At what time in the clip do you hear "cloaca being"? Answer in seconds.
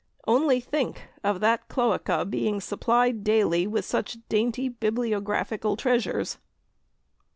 1.67-2.59